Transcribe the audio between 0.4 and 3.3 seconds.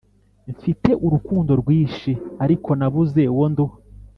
Mfite urukundo rwishi ariko nabuze